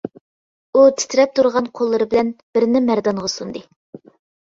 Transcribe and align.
ئۇ 0.79 0.85
تىترەپ 1.01 1.35
تۇرغان 1.41 1.69
قوللىرى 1.81 2.09
بىلەن 2.17 2.35
بىرنى 2.59 2.85
مەردانغا 2.91 3.35
سۇندى. 3.39 3.67